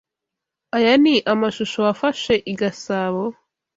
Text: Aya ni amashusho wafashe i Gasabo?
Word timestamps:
Aya 0.75 0.93
ni 1.03 1.15
amashusho 1.33 1.77
wafashe 1.85 2.33
i 2.51 2.53
Gasabo? 2.59 3.23